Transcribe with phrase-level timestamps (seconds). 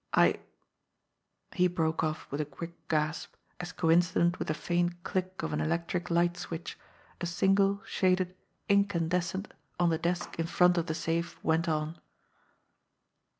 [0.15, 0.39] I"
[1.53, 5.61] He broke off with a quick gasp, as coincident with the faint click of an
[5.61, 6.75] electric light switch,
[7.21, 8.35] a single, shaded
[8.67, 11.99] incandescent on the desk in front of the safe went on.